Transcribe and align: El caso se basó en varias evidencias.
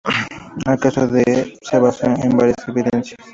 El 0.65 0.79
caso 0.79 1.07
se 1.07 1.77
basó 1.79 2.07
en 2.07 2.35
varias 2.35 2.67
evidencias. 2.67 3.19